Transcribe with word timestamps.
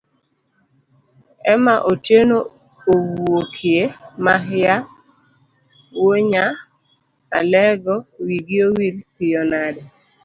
Ema 1.53 1.73
Otieno 1.91 2.37
owuokie, 2.91 3.81
mahia 4.25 4.75
wuonya 5.97 6.43
alegowigi 7.37 8.57
owil 8.67 8.95
piyo 9.15 9.41
nade? 9.51 9.83